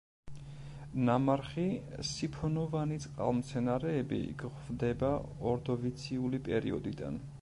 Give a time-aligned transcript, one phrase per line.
[1.09, 1.65] ნამარხი
[2.11, 5.13] სიფონოვანი წყალმცენარეები გვხვდება
[5.51, 7.23] ორდოვიციული პერიოდიდან.